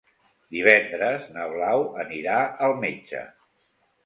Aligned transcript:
Divendres 0.55 1.27
na 1.35 1.45
Blau 1.51 1.85
anirà 2.05 2.39
al 2.69 2.75
metge. 2.87 3.23